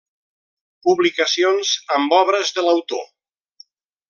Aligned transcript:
Publicacions 0.87 1.75
amb 1.99 2.17
obres 2.23 2.53
de 2.57 2.65
l'autor. 2.69 3.05